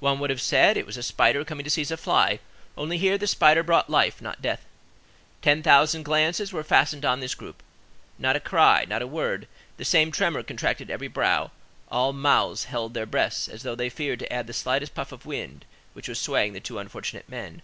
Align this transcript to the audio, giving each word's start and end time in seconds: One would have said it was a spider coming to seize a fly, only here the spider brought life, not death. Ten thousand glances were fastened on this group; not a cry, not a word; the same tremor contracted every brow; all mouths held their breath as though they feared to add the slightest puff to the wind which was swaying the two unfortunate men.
One 0.00 0.18
would 0.20 0.30
have 0.30 0.40
said 0.40 0.78
it 0.78 0.86
was 0.86 0.96
a 0.96 1.02
spider 1.02 1.44
coming 1.44 1.62
to 1.62 1.68
seize 1.68 1.90
a 1.90 1.98
fly, 1.98 2.38
only 2.74 2.96
here 2.96 3.18
the 3.18 3.26
spider 3.26 3.62
brought 3.62 3.90
life, 3.90 4.22
not 4.22 4.40
death. 4.40 4.64
Ten 5.42 5.62
thousand 5.62 6.04
glances 6.06 6.54
were 6.54 6.64
fastened 6.64 7.04
on 7.04 7.20
this 7.20 7.34
group; 7.34 7.62
not 8.18 8.34
a 8.34 8.40
cry, 8.40 8.86
not 8.88 9.02
a 9.02 9.06
word; 9.06 9.46
the 9.76 9.84
same 9.84 10.10
tremor 10.10 10.42
contracted 10.42 10.88
every 10.88 11.08
brow; 11.08 11.50
all 11.90 12.14
mouths 12.14 12.64
held 12.64 12.94
their 12.94 13.04
breath 13.04 13.46
as 13.52 13.62
though 13.62 13.74
they 13.74 13.90
feared 13.90 14.20
to 14.20 14.32
add 14.32 14.46
the 14.46 14.54
slightest 14.54 14.94
puff 14.94 15.10
to 15.10 15.18
the 15.18 15.28
wind 15.28 15.66
which 15.92 16.08
was 16.08 16.18
swaying 16.18 16.54
the 16.54 16.60
two 16.60 16.78
unfortunate 16.78 17.28
men. 17.28 17.60